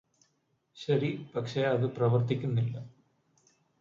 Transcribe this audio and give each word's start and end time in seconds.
ശരി 0.77 1.09
പക്ഷേ 1.35 1.61
അത് 1.65 1.85
പ്രവര്ത്തിക്കുന്നില്ല 1.89 2.75